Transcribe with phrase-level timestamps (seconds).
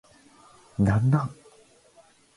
[0.79, 1.29] 何なん